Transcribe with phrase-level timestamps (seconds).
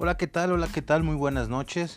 [0.00, 0.52] Hola, ¿qué tal?
[0.52, 1.02] Hola, ¿qué tal?
[1.02, 1.92] Muy buenas noches.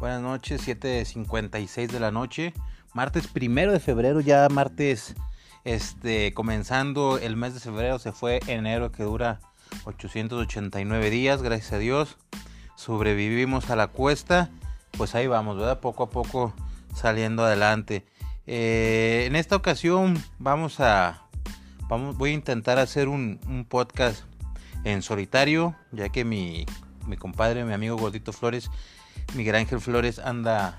[0.00, 2.52] Buenas noches, 7.56 de la noche.
[2.92, 5.14] Martes primero de febrero, ya martes,
[5.62, 9.38] este, comenzando el mes de febrero, se fue enero que dura
[9.84, 12.18] 889 días, gracias a Dios.
[12.74, 14.50] Sobrevivimos a la cuesta,
[14.98, 15.78] pues ahí vamos, ¿verdad?
[15.78, 16.52] Poco a poco
[16.96, 18.04] saliendo adelante.
[18.48, 21.28] Eh, en esta ocasión vamos a,
[21.88, 24.24] vamos, voy a intentar hacer un, un podcast
[24.82, 26.66] en solitario, ya que mi
[27.10, 28.70] mi compadre, mi amigo Gordito Flores,
[29.34, 30.78] Miguel Ángel Flores anda,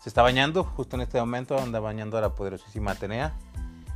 [0.00, 3.34] se está bañando justo en este momento, anda bañando a la poderosísima Atenea,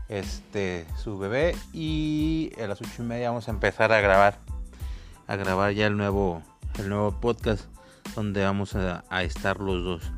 [0.09, 4.41] este, su bebé, y a las ocho y media vamos a empezar a grabar,
[5.27, 6.43] a grabar ya el nuevo,
[6.79, 7.67] el nuevo podcast
[8.17, 10.13] donde vamos a, a estar los dos.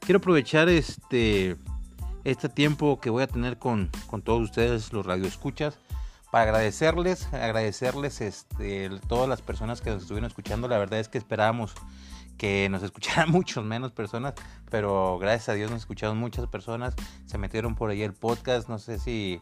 [0.00, 1.56] Quiero aprovechar este,
[2.24, 5.78] este tiempo que voy a tener con, con todos ustedes, los radioescuchas,
[6.30, 10.68] para agradecerles, agradecerles este, todas las personas que nos estuvieron escuchando.
[10.68, 11.74] La verdad es que esperábamos
[12.36, 14.34] que nos escucharan muchos menos personas,
[14.70, 16.94] pero gracias a Dios nos escucharon muchas personas.
[17.26, 19.40] Se metieron por ahí el podcast, no sé si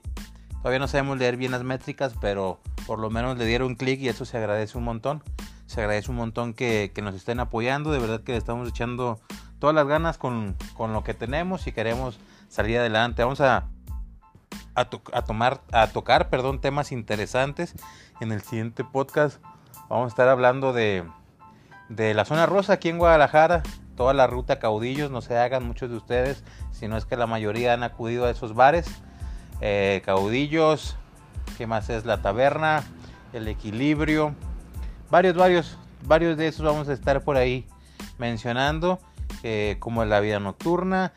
[0.58, 4.08] todavía no sabemos leer bien las métricas, pero por lo menos le dieron clic y
[4.08, 5.22] eso se agradece un montón.
[5.66, 9.20] Se agradece un montón que, que, nos estén apoyando, de verdad que le estamos echando
[9.58, 13.24] todas las ganas con, con lo que tenemos y queremos salir adelante.
[13.24, 13.66] Vamos a
[14.76, 17.74] a, tomar, a tocar perdón, temas interesantes.
[18.20, 19.42] En el siguiente podcast
[19.88, 21.04] vamos a estar hablando de,
[21.88, 23.62] de la zona rosa aquí en Guadalajara,
[23.96, 27.26] toda la ruta caudillos, no se hagan muchos de ustedes, si no es que la
[27.26, 28.86] mayoría han acudido a esos bares.
[29.62, 30.96] Eh, caudillos,
[31.56, 32.04] ¿qué más es?
[32.04, 32.84] La taberna,
[33.32, 34.34] el equilibrio,
[35.10, 37.66] varios, varios, varios de esos vamos a estar por ahí
[38.18, 39.00] mencionando,
[39.42, 41.12] eh, como la vida nocturna,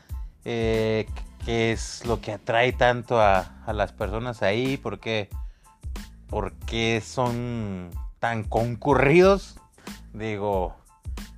[0.45, 1.05] eh,
[1.49, 5.29] qué es lo que atrae tanto a, las personas ahí, por qué,
[7.03, 9.55] son tan concurridos.
[10.13, 10.75] Digo,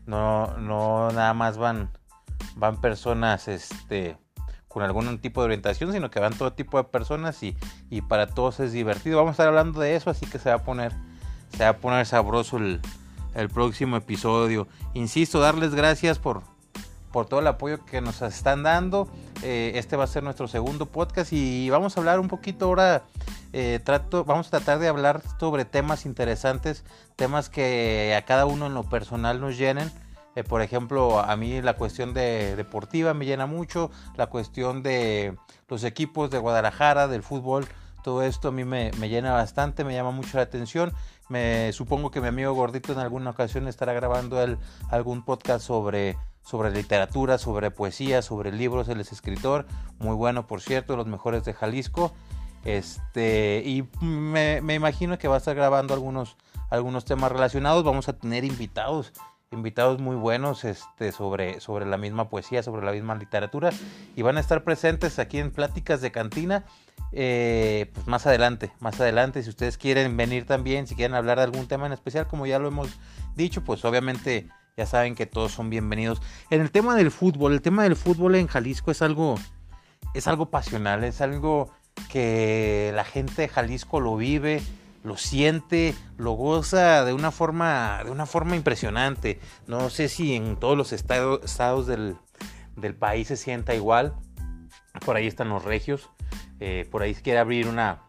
[0.05, 1.91] no, no nada más van,
[2.57, 4.17] van personas este,
[4.67, 7.55] con algún tipo de orientación, sino que van todo tipo de personas y,
[7.89, 9.15] y, para todos es divertido.
[9.15, 10.91] Vamos a estar hablando de eso, así que se va a poner,
[11.55, 12.81] se va a poner sabroso el,
[13.33, 14.67] el próximo episodio.
[14.93, 16.43] Insisto, darles gracias por,
[17.11, 19.07] por todo el apoyo que nos están dando.
[19.43, 23.03] Eh, este va a ser nuestro segundo podcast y vamos a hablar un poquito ahora.
[23.53, 26.85] Eh, trato, vamos a tratar de hablar sobre temas interesantes,
[27.17, 29.91] temas que a cada uno en lo personal nos llenen.
[30.35, 35.35] Eh, por ejemplo, a mí la cuestión de deportiva me llena mucho, la cuestión de
[35.67, 37.67] los equipos de Guadalajara, del fútbol,
[38.01, 40.93] todo esto a mí me, me, llena bastante, me llama mucho la atención.
[41.29, 44.57] Me supongo que mi amigo Gordito en alguna ocasión estará grabando el,
[44.89, 49.65] algún podcast sobre sobre literatura, sobre poesía, sobre libros, él es escritor,
[49.99, 52.13] muy bueno por cierto, los mejores de Jalisco.
[52.63, 56.37] Este, y me, imagino que va a estar grabando algunos,
[56.69, 57.83] algunos temas relacionados.
[57.83, 59.13] Vamos a tener invitados,
[59.51, 63.71] invitados muy buenos este, sobre, sobre la misma poesía, sobre la misma literatura.
[64.15, 66.65] Y van a estar presentes aquí en Pláticas de Cantina.
[67.13, 71.43] Eh, pues más adelante, más adelante, si ustedes quieren venir también, si quieren hablar de
[71.43, 72.87] algún tema en especial, como ya lo hemos
[73.35, 74.47] dicho, pues obviamente
[74.77, 76.21] ya saben que todos son bienvenidos.
[76.49, 79.35] En el tema del fútbol, el tema del fútbol en Jalisco es algo,
[80.13, 81.71] es algo pasional, es algo
[82.09, 84.61] que la gente de Jalisco lo vive,
[85.03, 89.39] lo siente, lo goza de una forma, de una forma impresionante.
[89.67, 92.17] No sé si en todos los estados, del,
[92.97, 94.15] país se sienta igual.
[95.05, 96.09] Por ahí están los regios.
[96.59, 98.03] Eh, por ahí se quiere abrir una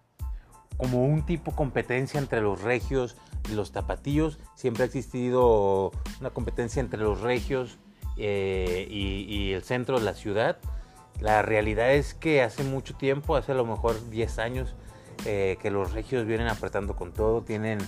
[0.77, 3.17] como un tipo competencia entre los regios,
[3.50, 4.38] los tapatíos.
[4.54, 7.78] Siempre ha existido una competencia entre los regios
[8.16, 10.58] eh, y, el centro de la ciudad.
[11.20, 14.75] La realidad es que hace mucho tiempo, hace a lo mejor 10 años,
[15.25, 17.42] eh, que los regios vienen apretando con todo.
[17.42, 17.78] Tienen,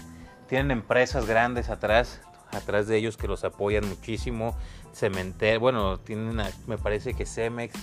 [0.48, 2.20] tienen empresas grandes atrás,
[2.52, 4.56] atrás de ellos que los apoyan muchísimo.
[4.92, 7.74] Cementer, bueno, tienen, me parece que Cemex,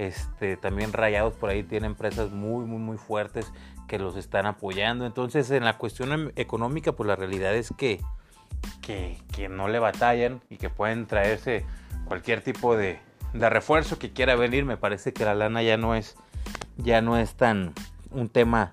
[0.00, 3.52] este, también Rayados por ahí tiene empresas muy, muy, muy fuertes
[3.86, 5.04] que los están apoyando.
[5.04, 8.00] Entonces, en la cuestión em, económica, pues la realidad es que,
[8.80, 11.66] que, no le batallan y que pueden traerse
[12.06, 12.98] cualquier tipo de,
[13.34, 14.64] de, refuerzo que quiera venir.
[14.64, 16.16] Me parece que la lana ya no es,
[16.78, 17.74] ya no es tan
[18.10, 18.72] un tema,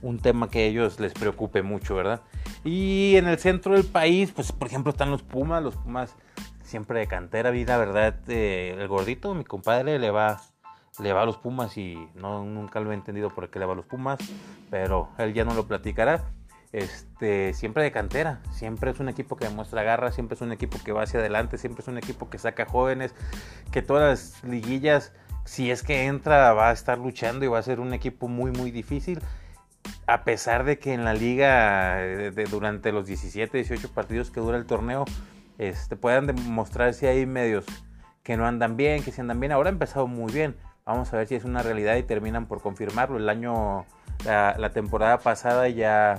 [0.00, 2.22] un tema que a ellos les preocupe mucho, ¿verdad?
[2.62, 6.14] Y en el centro del país, pues por ejemplo están los Pumas, los Pumas
[6.62, 8.14] siempre de cantera, vida, ¿verdad?
[8.28, 10.40] Eh, el gordito, mi compadre, le va
[11.00, 13.72] le va a los Pumas y no, nunca lo he entendido por qué le va
[13.72, 14.18] a los Pumas,
[14.70, 16.24] pero él ya no lo platicará.
[16.72, 20.76] Este, siempre de cantera, siempre es un equipo que demuestra garra, siempre es un equipo
[20.84, 23.14] que va hacia adelante, siempre es un equipo que saca jóvenes,
[23.72, 25.14] que todas las liguillas,
[25.44, 28.50] si es que entra, va a estar luchando y va a ser un equipo muy,
[28.50, 29.20] muy difícil.
[30.06, 34.58] A pesar de que en la liga, de, durante los 17, 18 partidos que dura
[34.58, 35.06] el torneo,
[35.56, 37.64] este, puedan demostrar si hay medios
[38.22, 39.52] que no andan bien, que si andan bien.
[39.52, 40.54] Ahora ha empezado muy bien.
[40.88, 43.18] Vamos a ver si es una realidad y terminan por confirmarlo.
[43.18, 43.84] El año,
[44.24, 46.14] la, temporada pasada ya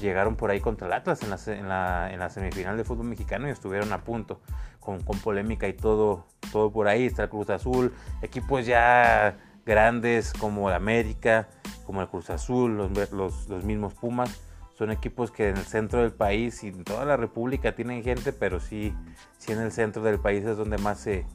[0.00, 4.04] llegaron por ahí contra el Atlas en la, semifinal de fútbol mexicano y estuvieron a
[4.04, 4.40] punto
[4.78, 7.06] con, con, polémica y todo, todo por ahí.
[7.06, 7.92] Está el Cruz Azul,
[8.22, 9.36] equipos ya
[9.66, 11.48] grandes como el América,
[11.84, 14.40] como el Cruz Azul, los, los, los mismos Pumas
[14.74, 18.32] son equipos que en el centro del país y en toda la república tienen gente,
[18.32, 18.94] pero sí,
[19.38, 21.26] sí en el centro del país es donde más se,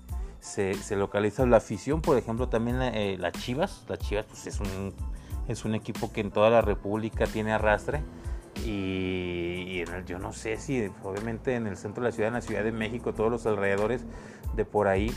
[0.43, 2.01] se, localiza la afición.
[2.01, 3.85] Por ejemplo, también eh, las Chivas.
[3.87, 4.93] Las Chivas pues, es, un,
[5.47, 8.01] es un equipo que en toda la república tiene arrastre.
[8.65, 12.63] Y, yo no sé si obviamente en el centro de la ciudad, en la Ciudad
[12.63, 14.05] de México, todos los alrededores
[14.55, 15.11] de por ahí,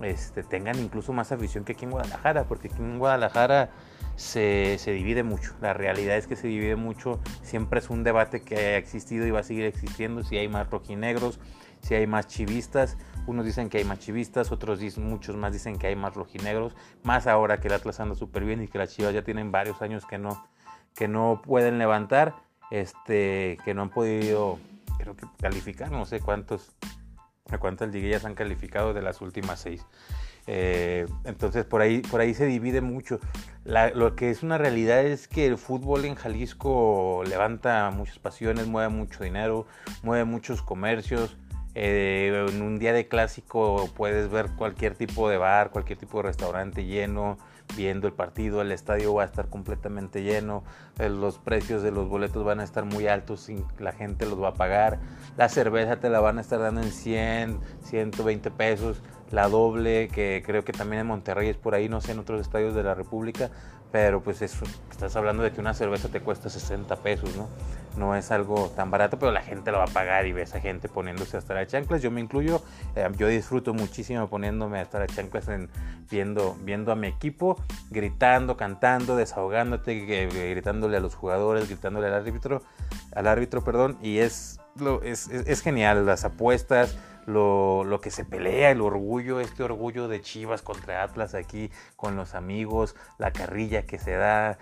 [0.00, 3.70] este, tengan incluso más afición que aquí en Guadalajara, porque aquí en Guadalajara
[4.16, 5.54] se, divide mucho.
[5.60, 7.20] La realidad es que se divide mucho.
[7.42, 10.22] Siempre es un debate que ha existido y va a seguir existiendo.
[10.22, 11.40] Si hay más rojinegros,
[11.80, 12.96] si hay más chivistas.
[13.26, 16.74] Unos dicen que hay más chivistas, otros dicen, muchos más dicen que hay más rojinegros.
[17.02, 19.82] Más ahora que el Atlas anda súper bien y que las chivas ya tienen varios
[19.82, 20.46] años que no,
[20.94, 22.34] que no pueden levantar,
[22.70, 24.58] este, que no han podido,
[24.98, 26.74] creo que calificar, no sé cuántos,
[27.50, 29.84] a cuántas liguillas han calificado de las últimas seis.
[30.50, 33.20] Eh, entonces por ahí, por ahí se divide mucho.
[33.66, 38.88] lo que es una realidad es que el fútbol en Jalisco levanta muchas pasiones, mueve
[38.88, 39.66] mucho dinero,
[40.02, 41.36] mueve muchos comercios.
[41.80, 46.24] Eh, en un día de clásico puedes ver cualquier tipo de bar, cualquier tipo de
[46.24, 47.38] restaurante lleno,
[47.76, 50.64] viendo el partido, el estadio va a estar completamente lleno,
[50.98, 53.48] eh, los precios de los boletos van a estar muy altos,
[53.78, 54.98] la gente los va a pagar,
[55.36, 59.00] la cerveza te la van a estar dando en 100, 120 pesos
[59.30, 62.40] la doble, que creo que también en Monterrey es por ahí, no sé, en otros
[62.40, 63.50] estadios de la República,
[63.90, 67.48] pero pues estás hablando de que una cerveza te cuesta 60 pesos, ¿no?
[67.96, 70.60] No es algo tan barato, pero la gente lo va a pagar y ves a
[70.60, 72.00] gente poniéndose hasta las chanclas.
[72.00, 72.62] Yo me incluyo,
[72.94, 75.68] eh, yo disfruto muchísimo poniéndome hasta las chanclas en,
[76.10, 82.62] viendo, viendo a mi equipo, gritando, cantando, desahogándote, gritándole a los jugadores, gritándole al árbitro,
[83.14, 86.96] al árbitro, perdón, y es, lo, es, es genial, las apuestas,
[87.28, 92.34] lo, que se pelea, el orgullo, este orgullo de Chivas contra Atlas aquí con los
[92.34, 94.58] amigos, la carrilla que se da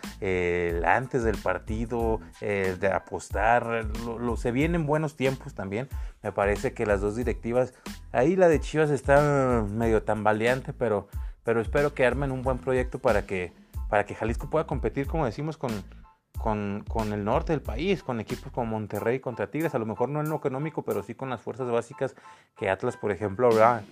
[0.85, 5.89] antes del partido, de apostar, lo, se vienen buenos tiempos también.
[6.23, 7.73] Me parece que las dos directivas,
[8.13, 11.09] ahí la de Chivas está medio tambaleante, pero,
[11.45, 13.53] pero espero que armen un buen proyecto para que,
[13.89, 15.71] para que Jalisco pueda competir, como decimos, con,
[16.39, 20.09] con, con, el norte del país, con equipos como Monterrey contra Tigres, a lo mejor
[20.09, 22.15] no en lo económico, pero sí con las fuerzas básicas
[22.57, 23.83] que Atlas, por ejemplo, ahora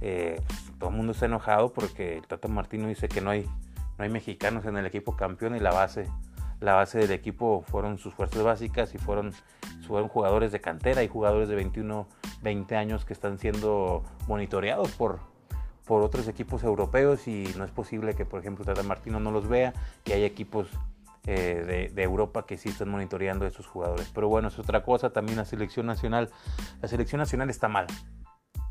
[0.00, 0.40] eh,
[0.78, 3.46] todo el mundo está enojado porque el Tata Martino dice que no hay,
[3.98, 6.10] no hay mexicanos en el equipo campeón y la base,
[6.60, 9.32] la base del equipo fueron sus fuerzas básicas y fueron,
[9.86, 12.06] fueron jugadores de cantera y jugadores de 21,
[12.42, 15.20] 20 años que están siendo monitoreados por,
[15.84, 19.48] por otros equipos europeos y no es posible que, por ejemplo, Tata Martino no los
[19.48, 19.72] vea
[20.04, 20.68] y hay equipos
[21.26, 24.10] eh, de, Europa que sí están monitoreando a esos jugadores.
[24.14, 25.10] Pero bueno, es otra cosa.
[25.10, 26.30] También la selección nacional.
[26.82, 27.86] La selección nacional está mal.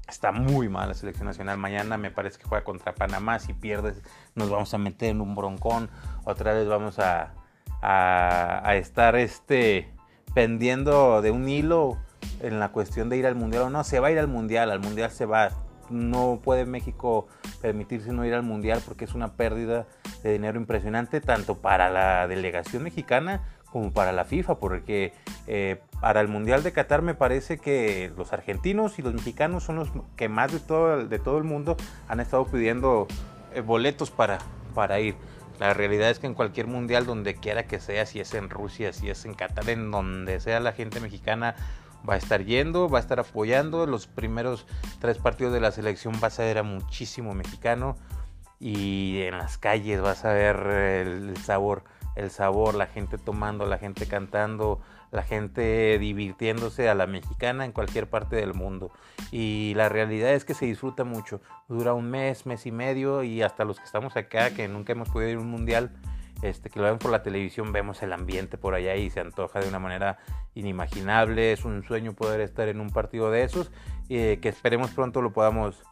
[0.07, 1.57] Está muy mal la selección nacional.
[1.57, 3.39] Mañana me parece que juega contra Panamá.
[3.39, 4.03] Si pierdes,
[4.35, 5.89] nos vamos a meter en un broncón.
[6.25, 7.33] Otra vez vamos a,
[7.81, 9.92] a, estar este,
[10.35, 11.97] pendiendo de un hilo
[12.42, 13.83] en la cuestión de ir al mundial o no.
[13.83, 14.69] Se va a ir al mundial.
[14.69, 15.49] Al mundial se va.
[15.94, 17.28] No puede México
[17.62, 19.85] permitirse no ir al mundial porque es una pérdida
[20.23, 23.42] de dinero impresionante tanto para la delegación mexicana
[23.73, 25.14] como para la FIFA, porque
[25.47, 29.78] eh, para el Mundial de Qatar me parece que los argentinos y los mexicanos son
[29.78, 31.76] los que más de todo, de todo el mundo
[32.07, 33.07] han estado pidiendo
[33.54, 34.38] eh, boletos para,
[34.76, 35.16] para ir.
[35.59, 38.94] La realidad es que en cualquier mundial, donde quiera que sea, si es en Rusia,
[38.94, 41.56] si es en Qatar, en donde sea la gente mexicana
[42.07, 43.86] va a estar yendo, va a estar apoyando.
[43.86, 44.66] Los primeros
[45.00, 47.95] tres partidos de la selección va a ser a muchísimo mexicano
[48.60, 51.83] y en las calles vas a ver el sabor,
[52.16, 54.80] el sabor, la gente tomando, la gente cantando,
[55.12, 58.92] la gente divirtiéndose a la mexicana en cualquier parte del mundo.
[59.31, 61.42] Y la realidad es que se disfruta mucho.
[61.68, 65.10] Dura un mes, mes y medio y hasta los que estamos acá, que nunca hemos
[65.10, 65.92] podido ir a un mundial,
[66.44, 69.59] este, que lo ven por la televisión, vemos el ambiente por allá y se antoja
[69.59, 70.18] de una manera
[70.56, 71.54] inimaginable.
[71.54, 73.71] Es un sueño poder estar en un partido de esos
[74.09, 75.83] y que esperemos pronto lo podamos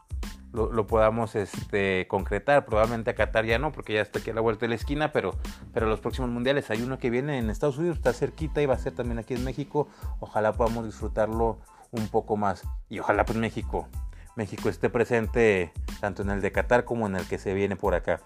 [0.52, 2.66] lo, podamos este, concretar.
[2.66, 5.10] Probablemente a Qatar ya no, porque ya está aquí a la vuelta de la esquina,
[5.10, 5.34] pero,
[5.72, 8.74] pero los próximos mundiales hay uno que viene en Estados Unidos, está cerquita y va
[8.74, 9.88] a ser también aquí en México.
[10.20, 11.58] Ojalá podamos disfrutarlo
[11.90, 12.64] un poco más.
[12.90, 13.88] Y ojalá pues México,
[14.36, 17.94] México esté presente tanto en el de Qatar como en el que se viene por
[17.94, 18.20] acá.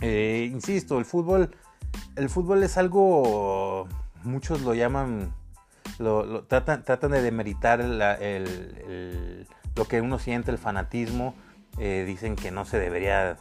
[0.00, 1.50] Eh, insisto, el fútbol,
[2.16, 3.88] el fútbol es algo,
[4.24, 5.32] muchos lo llaman
[5.98, 11.34] lo, tratan, tratan de demeritar lo que uno siente, el fanatismo.
[11.78, 13.36] Eh, dicen que no se debería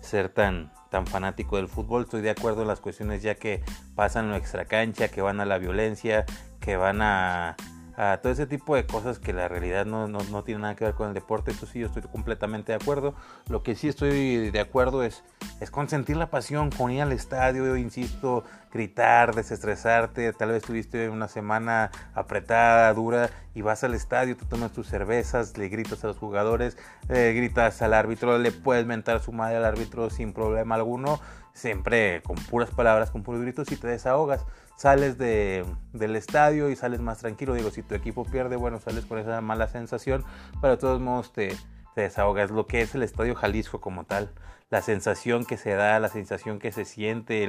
[0.00, 2.02] ser tan, tan fanático del fútbol.
[2.02, 3.62] Estoy de acuerdo en las cuestiones ya que
[3.94, 6.24] pasan lo extracancha, que van a la violencia,
[6.60, 7.56] que van a,
[7.96, 10.84] a todo ese tipo de cosas que la realidad no, no, no, tiene nada que
[10.84, 11.52] ver con el deporte.
[11.52, 13.14] Eso sí, yo estoy completamente de acuerdo.
[13.48, 15.22] Lo que sí estoy de acuerdo es,
[15.60, 20.32] es consentir la pasión, con ir al estadio, insisto, gritar, desestresarte.
[20.34, 25.56] Tal vez tuviste una semana apretada, dura, y vas al estadio, te tomas tus cervezas,
[25.56, 26.76] le gritas a los jugadores,
[27.08, 31.20] eh, gritas al árbitro, le puedes mentar su madre al árbitro sin problema alguno,
[31.54, 34.44] siempre con puras palabras, con puros gritos y te desahogas
[34.76, 37.54] sales de, del estadio y sales más tranquilo.
[37.54, 40.24] Digo, si tu equipo pierde, bueno, sales con esa mala sensación,
[40.60, 41.56] pero de todos modos te,
[41.94, 42.50] te desahogas.
[42.50, 44.30] Lo que es el Estadio Jalisco como tal,
[44.70, 47.46] la sensación que se da, la sensación que se siente,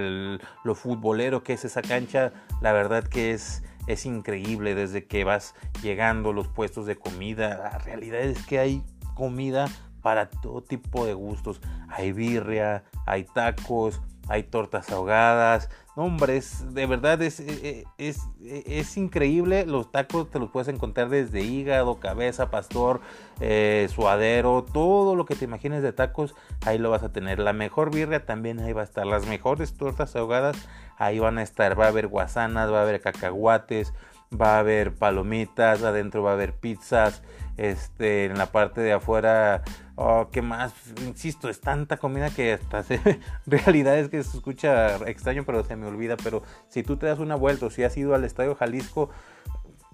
[0.64, 5.56] lo futbolero que es esa cancha, la verdad que es, es increíble desde que vas
[5.82, 7.58] llegando los puestos de comida.
[7.58, 8.84] La realidad es que hay
[9.16, 9.68] comida
[10.02, 11.62] para todo tipo de gustos.
[11.90, 15.70] Hay birria, hay tacos, hay tortas ahogadas.
[15.98, 19.66] Hombre, de verdad es, e, e, es, es, es, increíble.
[19.66, 23.00] Los tacos te los puedes encontrar desde hígado, cabeza, pastor,
[23.40, 26.36] eh, suadero, todo lo que te imagines de tacos,
[26.66, 27.40] ahí lo vas a tener.
[27.40, 29.06] La mejor birria también ahí va a estar.
[29.06, 30.58] Las mejores tortas ahogadas,
[30.98, 31.80] ahí van a estar.
[31.80, 33.94] Va a haber guasanas, va a haber cacahuates,
[34.32, 37.22] va a haber palomitas, adentro va a haber pizzas.
[37.58, 39.64] Este, en la parte de afuera
[39.98, 40.74] Oh, ¿qué más?
[41.06, 43.00] Insisto, es tanta comida que hasta se...
[43.46, 46.18] realidad es que se escucha extraño, pero se me olvida.
[46.18, 49.10] Pero si tú te das una vuelta o si has ido al Estadio Jalisco,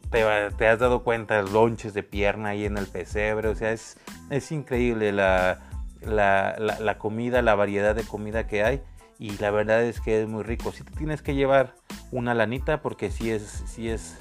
[0.09, 3.47] te, has dado cuenta, lonches de pierna ahí en el pesebre.
[3.47, 3.97] O sea, es,
[4.31, 5.59] es increíble la,
[6.01, 8.81] la, la, comida, la variedad de comida que hay.
[9.21, 10.71] Y la verdad es que es muy rico.
[10.71, 11.75] Si te tienes que llevar
[12.11, 14.17] una lanita, porque si es, si es,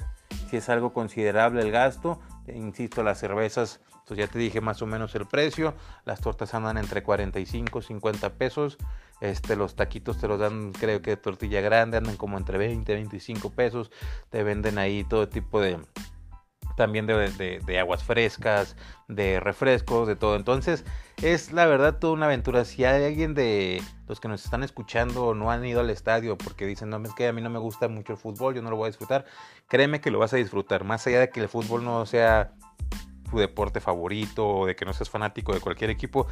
[0.51, 2.19] es algo considerable el gasto.
[2.47, 3.81] Insisto, las cervezas
[4.15, 5.73] ya te dije más o menos el precio.
[6.05, 8.77] Las tortas andan entre 45 50 pesos.
[9.21, 12.93] Este, los taquitos te los dan, creo que de tortilla grande, andan como entre 20
[12.93, 13.91] 25 pesos.
[14.29, 15.79] Te venden ahí todo tipo de,
[16.81, 18.75] también de, aguas frescas,
[19.07, 20.35] de refrescos, de todo.
[20.35, 20.83] Entonces,
[21.21, 22.65] es la verdad toda una aventura.
[22.65, 26.65] Si hay alguien de los que nos están escuchando no han ido al estadio porque
[26.65, 28.77] dicen, no, es que a mí no me gusta mucho el fútbol, yo no lo
[28.77, 29.25] voy a disfrutar,
[29.67, 30.83] créeme que lo vas a disfrutar.
[30.83, 32.55] Más allá de que el fútbol no sea
[33.31, 36.27] tu deporte favorito o de que no seas fanático de cualquier equipo,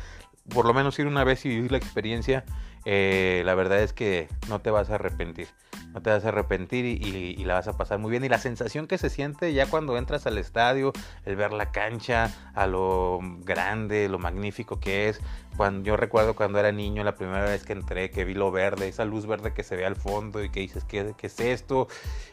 [0.54, 2.44] por lo menos ir una vez y vivir la experiencia,
[2.86, 5.48] eh, la verdad es que no te vas a arrepentir.
[5.94, 8.24] No te vas a arrepentir y, la vas a pasar muy bien.
[8.24, 10.94] Y la sensación que se siente ya cuando entras al estadio,
[11.26, 15.20] el ver la cancha, a lo grande, lo magnífico que es.
[15.58, 18.88] Cuando, yo recuerdo cuando era niño, la primera vez que entré, que vi lo verde,
[18.88, 21.88] esa luz verde que se ve al fondo y que dices, ¿qué, es esto?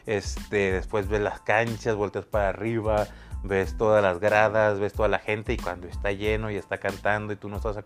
[0.05, 3.07] Este, después ves las canchas, vueltas para arriba,
[3.43, 7.33] ves todas las gradas, ves toda la gente y cuando está lleno y está cantando
[7.33, 7.77] y tú no estás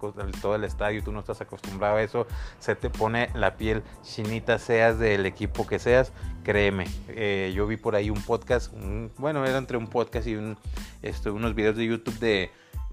[0.42, 2.28] todo el estadio tú no estás acostumbrado a eso,
[2.60, 6.12] se te pone la piel chinita, seas del equipo que seas,
[6.44, 6.86] créeme.
[7.10, 8.74] Eh, yo vi por ahí un podcast,
[9.18, 10.58] bueno, era entre un podcast y un,
[11.02, 12.20] esto, unos videos de YouTube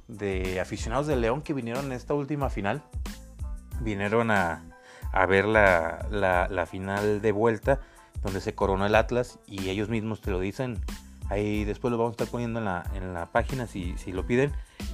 [0.08, 2.82] de, aficionados de León que vinieron en esta última final,
[3.80, 4.62] vinieron a,
[5.28, 7.80] ver la final de vuelta
[8.22, 10.78] donde se coronó el Atlas y ellos mismos te lo dicen
[11.28, 14.26] Ahí después lo vamos a estar poniendo en la, en la página si, si lo
[14.26, 14.52] piden.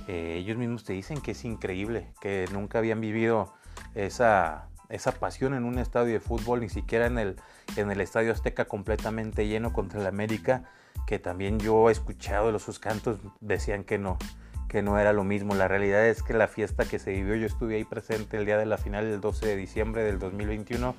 [0.09, 3.55] Eh, ellos mismos te dicen que es increíble, que nunca habían vivido
[3.95, 7.37] esa, esa pasión en un estadio de fútbol, ni siquiera en el,
[7.77, 10.65] en el Estadio Azteca completamente lleno contra el América,
[11.07, 14.19] que también yo he escuchado los sus cantos, decían que no,
[14.69, 15.55] que no era lo mismo.
[15.55, 18.59] La realidad es que la fiesta que se vivió, yo estuve ahí presente el día
[18.59, 20.95] de la final del 12 de diciembre del 2021,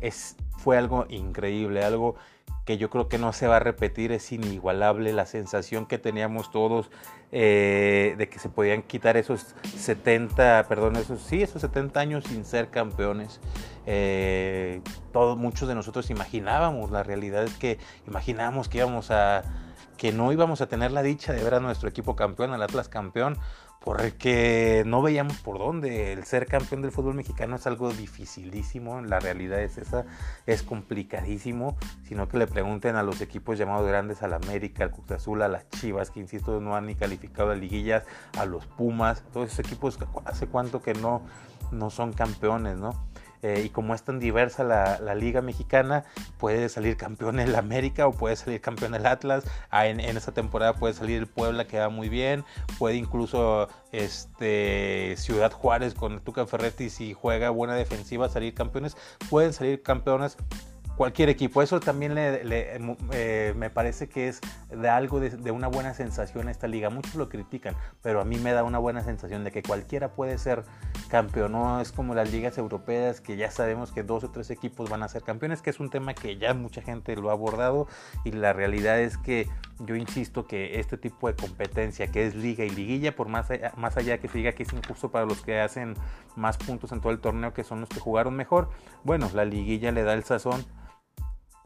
[0.00, 2.16] es, fue algo increíble, algo
[2.64, 6.50] que yo creo que no se va a repetir, es inigualable la sensación que teníamos
[6.50, 6.90] todos
[7.32, 12.44] eh, de que se podían quitar esos 70, perdón, esos, sí, esos 70 años sin
[12.44, 13.40] ser campeones.
[13.86, 14.80] Eh,
[15.12, 19.42] todos, muchos de nosotros imaginábamos, la realidad es que imaginábamos que íbamos a
[19.96, 22.88] que no íbamos a tener la dicha de ver a nuestro equipo campeón, al Atlas
[22.88, 23.38] campeón,
[23.84, 26.12] porque no veíamos por dónde.
[26.12, 30.04] El ser campeón del fútbol mexicano es algo dificilísimo, la realidad es esa,
[30.46, 35.10] es complicadísimo, sino que le pregunten a los equipos llamados grandes, al América, al Cruz
[35.10, 38.04] Azul, a las Chivas, que insisto no han ni calificado a liguillas,
[38.38, 41.22] a los Pumas, todos esos equipos hace cuánto que no,
[41.72, 43.11] no son campeones, ¿no?
[43.42, 46.04] Eh, y como es tan diversa la, liga mexicana,
[46.38, 49.44] puede salir campeón el América o puede salir campeón el Atlas.
[49.70, 52.44] Ah, en, en, esta temporada puede salir el Puebla que va muy bien,
[52.78, 58.96] puede incluso este, Ciudad Juárez con Tuca Ferretti si juega buena defensiva salir campeones,
[59.28, 60.36] pueden salir campeones
[61.02, 61.62] cualquier equipo.
[61.62, 62.78] Eso también le,
[63.10, 64.40] eh, me parece que es
[64.70, 66.90] de algo de, una buena sensación a esta liga.
[66.90, 70.38] Muchos lo critican, pero a mí me da una buena sensación de que cualquiera puede
[70.38, 70.62] ser
[71.08, 71.50] campeón.
[71.50, 75.02] No es como las ligas europeas que ya sabemos que dos o tres equipos van
[75.02, 77.88] a ser campeones, que es un tema que ya mucha gente lo ha abordado
[78.24, 79.48] y la realidad es que
[79.80, 83.72] yo insisto que este tipo de competencia que es liga y liguilla, por más allá,
[83.76, 85.94] más allá que se diga que es injusto para los que hacen
[86.36, 88.68] más puntos en todo el torneo, que son los que jugaron mejor,
[89.02, 90.64] bueno, la liguilla le da el sazón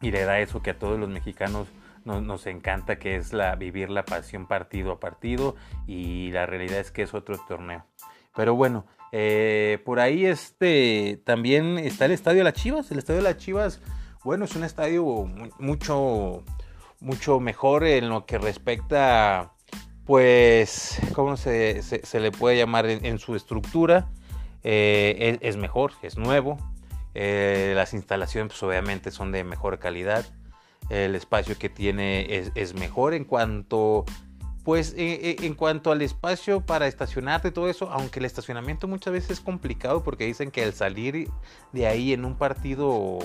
[0.01, 1.69] y le da eso que a todos los mexicanos
[2.05, 6.93] nos, encanta, que es la, vivir la pasión partido a partido y la realidad es
[6.93, 7.85] que es otro torneo.
[8.35, 12.91] Pero bueno, eh, por ahí este, también está el Estadio de las Chivas.
[12.93, 13.81] El Estadio de las Chivas,
[14.25, 15.05] bueno, es un estadio
[15.59, 16.45] mucho,
[17.01, 19.53] mucho mejor en lo que respecta,
[20.05, 21.81] pues, ¿cómo se,
[22.13, 24.11] le puede llamar en, su estructura?
[24.63, 26.59] Eh, es, mejor, es nuevo,
[27.19, 30.27] eh, las instalaciones pues, obviamente son de mejor calidad.
[30.91, 34.05] El espacio que tiene es, mejor en cuanto
[34.65, 39.13] pues eh, eh, en cuanto al espacio para estacionarte todo eso, aunque el estacionamiento muchas
[39.13, 41.31] veces es complicado porque dicen que al salir
[41.73, 43.21] de ahí en un partido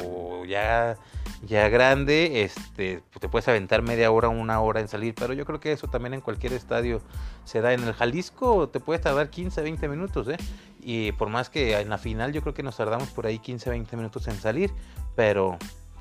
[0.45, 0.97] ya,
[1.43, 5.45] ya grande, este, pues, te puedes aventar media hora, una hora en salir, pero yo
[5.45, 7.01] creo que eso también en cualquier estadio
[7.43, 7.73] se da.
[7.73, 10.37] En el Jalisco te puedes tardar 15, 20 minutos, ¿eh?
[10.83, 13.69] Y por más que en la final yo creo que nos tardamos por ahí 15,
[13.69, 14.71] 20 minutos en salir,
[15.15, 15.57] pero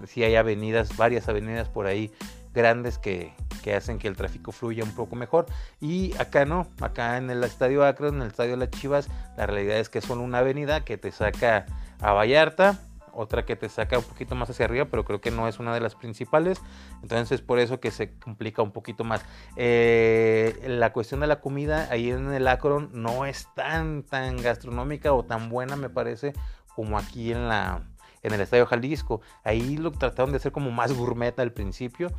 [0.07, 2.11] sí hay avenidas, varias avenidas por ahí
[2.55, 3.33] grandes que,
[3.63, 5.47] que hacen que el tráfico fluya un poco mejor.
[5.81, 9.47] Y acá no, acá en el estadio Akron, en el estadio de las Chivas, la
[9.47, 11.67] realidad es que son una avenida que te saca
[12.01, 12.81] a Vallarta,
[13.15, 15.75] otra que te saca un poquito más hacia arriba, pero creo que no es una
[15.75, 16.61] de las principales.
[17.03, 19.25] Entonces es por eso que se complica un poquito más.
[19.57, 25.13] Eh, la cuestión de la comida ahí en el Akron no es tan, tan gastronómica
[25.13, 26.33] o tan buena, me parece,
[26.75, 27.83] como aquí en la,
[28.23, 29.21] en el Estadio Jalisco.
[29.45, 32.11] Ahí lo trataron de hacer como más gourmet al principio.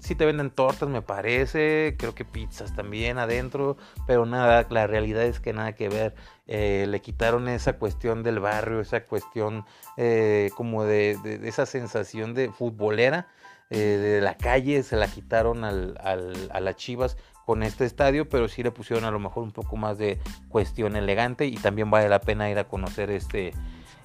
[0.00, 1.94] Sí, te venden tortas, me parece.
[1.98, 3.76] Creo que pizzas también adentro.
[4.06, 6.14] Pero nada, la realidad es que nada que ver.
[6.46, 9.64] Eh, le quitaron esa cuestión del barrio, esa cuestión
[9.96, 13.28] eh, como de, esa sensación de futbolera.
[13.70, 18.46] Eh, de la calle se la quitaron al, a las chivas con este estadio, pero
[18.46, 20.18] sí le pusieron a lo mejor un poco más de
[20.50, 23.54] cuestión elegante y también vale la pena ir a conocer este,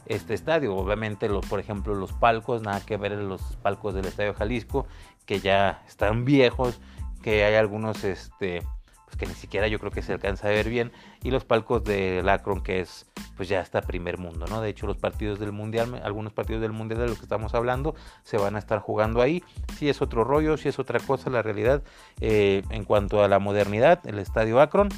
[0.06, 0.76] este estadio.
[0.76, 4.86] Obviamente, los, por ejemplo, los palcos, nada que ver en los palcos del Estadio Jalisco,
[5.26, 6.80] que ya están viejos,
[7.22, 8.62] que hay algunos este,
[9.06, 10.92] pues que ni siquiera yo creo que se alcanza a ver bien,
[11.24, 14.62] y los palcos del Akron, que es pues ya está primer mundo, ¿no?
[14.62, 17.96] De hecho, los partidos del Mundial, algunos partidos del Mundial de los que estamos hablando,
[18.24, 19.44] se van a estar jugando ahí.
[19.78, 21.84] Si es otro rollo, si es otra cosa, la realidad,
[22.22, 24.90] eh, en cuanto a la modernidad, el Estadio Akron.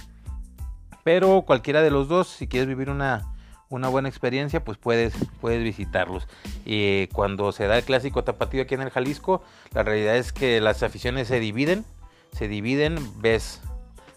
[1.03, 3.34] Pero cualquiera de los dos, si quieres vivir una
[3.69, 6.27] una buena experiencia, pues puedes, puedes visitarlos.
[6.65, 10.61] Y cuando se da el clásico tapatío aquí en el Jalisco, la realidad es que
[10.61, 11.85] las aficiones se dividen,
[12.31, 13.61] se dividen, ves,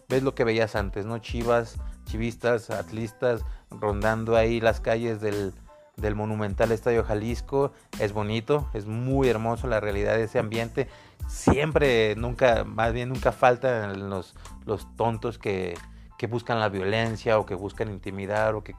[0.09, 1.19] ves lo que veías antes, ¿no?
[1.19, 5.53] Chivas, chivistas, atlistas, rondando ahí las calles del,
[5.97, 7.73] del monumental Estadio Jalisco.
[7.99, 10.89] Es bonito, es muy hermoso la realidad de ese ambiente.
[11.29, 14.35] Siempre, nunca, más bien nunca faltan los,
[14.67, 15.75] los tontos que,
[16.17, 18.75] que buscan la violencia o que buscan intimidar o que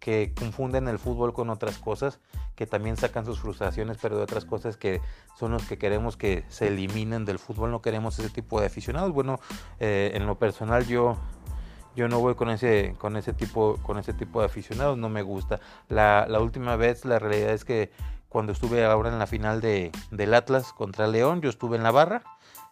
[0.00, 2.20] que confunden el fútbol con otras cosas,
[2.54, 5.00] que también sacan sus frustraciones, pero de otras cosas que
[5.38, 9.12] son los que queremos que se eliminen del fútbol, no queremos ese tipo de aficionados.
[9.12, 9.40] Bueno,
[9.80, 11.16] eh, en lo personal yo
[11.96, 15.22] yo no voy con ese con ese tipo con ese tipo de aficionados, no me
[15.22, 15.60] gusta.
[15.88, 17.90] La, la última vez la realidad es que
[18.28, 21.90] cuando estuve ahora en la final de, del Atlas contra León, yo estuve en la
[21.90, 22.22] barra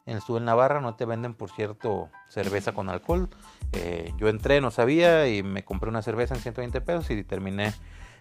[0.07, 3.29] en Navarra, no te venden, por cierto, cerveza con alcohol.
[3.73, 7.75] Eh, yo entré, no sabía y me compré una cerveza en 120 pesos y terminé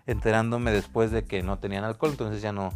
[0.07, 2.71] enterándome después de que no tenían alcohol, entonces ya no,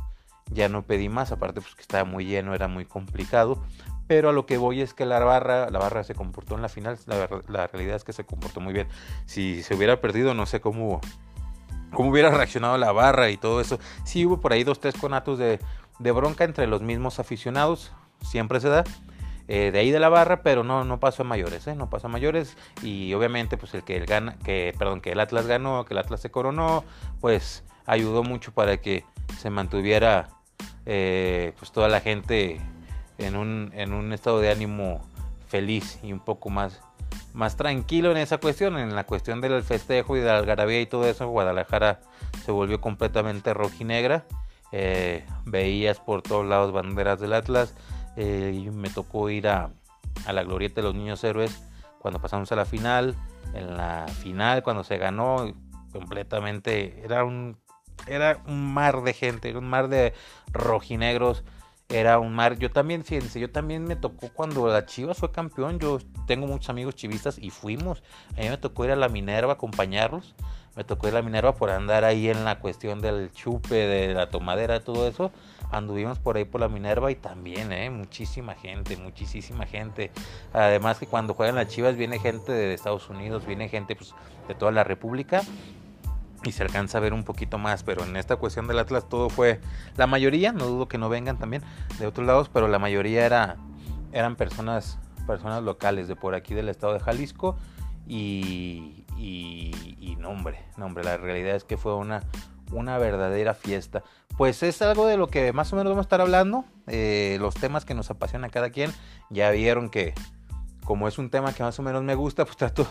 [0.52, 3.64] ya no pedí más, aparte pues que estaba muy lleno, era muy complicado.
[4.08, 6.70] Pero a lo que voy es que la barra, la barra se comportó en la
[6.70, 8.88] final, la, realidad es que se comportó muy bien.
[9.26, 11.00] Si se hubiera perdido, no sé cómo,
[11.94, 13.78] cómo hubiera reaccionado la barra y todo eso.
[14.06, 15.60] Sí hubo por ahí dos, tres conatos de,
[16.00, 18.84] de bronca entre los mismos aficionados, siempre se da.
[19.52, 21.74] Eh, de ahí de la barra, pero no, no pasó a mayores, ¿eh?
[21.74, 25.20] no pasó a mayores y obviamente pues el que el gana, que perdón, que el
[25.20, 26.84] Atlas ganó, que el Atlas se coronó,
[27.20, 29.06] pues ayudó mucho para que
[29.40, 30.30] se mantuviera
[30.86, 32.62] eh, pues toda la gente
[33.18, 35.02] en un, en un estado de ánimo
[35.48, 36.82] feliz y un poco más,
[37.34, 40.86] más tranquilo en esa cuestión, en la cuestión del festejo y de la algarabía y
[40.86, 42.02] todo eso, Guadalajara
[42.46, 44.26] se volvió completamente rojinegra,
[44.72, 47.74] eh, veías por todos lados banderas del Atlas,
[48.22, 49.72] eh, me tocó ir a,
[50.30, 51.64] la glorieta de los niños héroes
[52.00, 53.16] cuando pasamos a la final.
[53.54, 55.52] En la final, cuando se ganó,
[55.94, 57.58] completamente, era un
[58.08, 60.14] era un mar de gente, era un mar de
[60.52, 61.44] rojinegros,
[61.88, 62.58] era un mar.
[62.58, 65.80] Yo también, fíjense, yo también me tocó cuando la Chivas fue campeón.
[65.80, 68.04] Yo tengo muchos amigos chivistas y fuimos.
[68.38, 70.36] A mí me tocó ir a la Minerva a acompañarlos.
[70.76, 74.14] Me tocó ir a la Minerva por andar ahí en la cuestión del chupe, de
[74.14, 75.32] la tomadera, todo eso.
[75.72, 77.90] Anduvimos por ahí por la Minerva y también, ¿eh?
[77.90, 80.12] Muchísima gente, muchísima gente.
[80.52, 84.16] Además que cuando juegan las Chivas viene gente de Estados Unidos, viene gente pues,
[84.48, 85.42] de toda la República
[86.44, 89.30] y se alcanza a ver un poquito más, pero en esta cuestión del Atlas todo
[89.30, 89.60] fue,
[89.98, 91.62] la mayoría, no dudo que no vengan también
[92.00, 93.58] de otros lados, pero la mayoría era,
[94.12, 97.58] eran personas, personas locales de por aquí del estado de Jalisco
[98.08, 100.64] y, y, y no, hombre,
[101.04, 102.24] la realidad es que fue una,
[102.72, 104.04] una verdadera fiesta.
[104.40, 107.56] Pues es algo de lo que más o menos vamos a estar hablando, eh, los
[107.56, 108.90] temas que nos apasiona a cada quien,
[109.30, 110.14] ya vieron que
[110.86, 112.88] como es un tema que más o menos me gusta, pues trato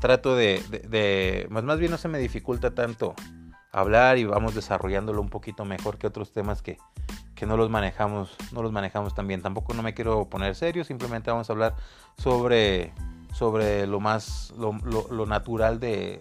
[0.00, 3.14] trato de, más, más bien no se me dificulta tanto
[3.70, 6.78] hablar y vamos desarrollándolo un poquito mejor que otros temas que,
[7.34, 9.42] que no los manejamos, no los manejamos tan bien.
[9.42, 11.76] Tampoco no me quiero poner serio, simplemente vamos a hablar
[12.16, 12.94] sobre
[13.32, 16.18] sobre lo más lo, natural de,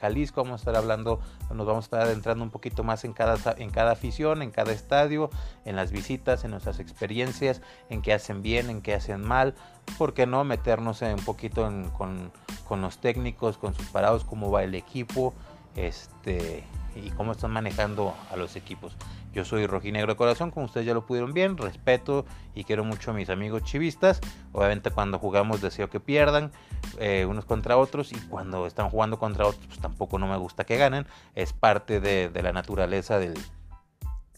[0.00, 0.42] Jalisco.
[0.42, 1.20] Vamos a estar hablando,
[1.54, 4.72] nos vamos a estar adentrando un poquito más en cada, en cada afición, en cada
[4.72, 5.30] estadio,
[5.64, 9.54] en las visitas, en nuestras experiencias, en qué hacen bien, en qué hacen mal.
[9.98, 11.62] ¿Por qué no meternos un poquito
[11.96, 12.32] con,
[12.68, 15.34] con, los técnicos, con sus parados, cómo va el equipo?
[15.76, 18.96] Este, y cómo están manejando a los equipos.
[19.32, 23.12] Yo soy rojinegro de corazón, como ustedes ya lo pudieron bien, respeto y quiero mucho
[23.12, 24.20] a mis amigos chivistas.
[24.52, 26.50] Obviamente cuando jugamos deseo que pierdan
[26.98, 30.64] eh, unos contra otros y cuando están jugando contra otros pues tampoco no me gusta
[30.64, 31.06] que ganen.
[31.36, 33.34] Es parte de, la naturaleza del,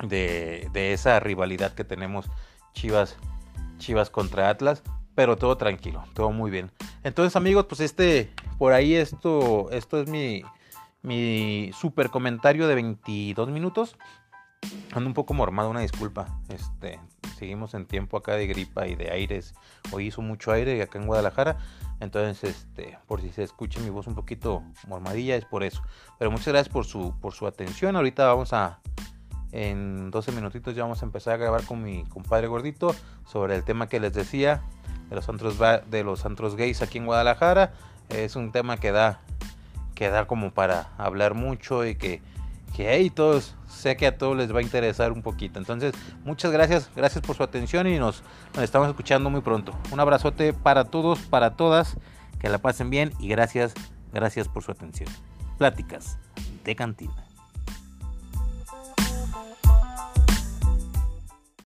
[0.06, 2.30] de, de, esa rivalidad que tenemos
[2.74, 3.16] Chivas,
[3.78, 4.82] Chivas contra Atlas.
[5.14, 6.70] Pero todo tranquilo, todo muy bien.
[7.02, 10.42] Entonces amigos, pues este, por ahí esto, esto es mi,
[11.02, 13.96] mi super comentario de 22 minutos.
[14.92, 16.40] Ando un poco mormado, una disculpa.
[16.48, 17.00] Este,
[17.38, 19.54] seguimos en tiempo acá de gripa y de aires.
[19.90, 21.58] Hoy hizo mucho aire acá en Guadalajara.
[22.00, 25.82] Entonces, este, por si se escucha mi voz un poquito mormadilla, es por eso.
[26.18, 27.96] Pero muchas gracias por su, por su atención.
[27.96, 28.80] Ahorita vamos a,
[29.50, 32.94] en 12 minutitos ya vamos a empezar a grabar con mi compadre gordito
[33.26, 34.62] sobre el tema que les decía
[35.08, 37.72] de los antros, de los antros gays aquí en Guadalajara.
[38.08, 39.20] Es un tema que da
[39.94, 42.22] quedar como para hablar mucho y que,
[42.74, 45.58] que hey, todos, sé que a todos les va a interesar un poquito.
[45.58, 48.22] Entonces, muchas gracias, gracias por su atención y nos
[48.60, 49.74] estamos escuchando muy pronto.
[49.90, 51.96] Un abrazote para todos, para todas,
[52.38, 53.74] que la pasen bien y gracias,
[54.12, 55.08] gracias por su atención.
[55.58, 56.18] Pláticas
[56.64, 57.31] de cantina.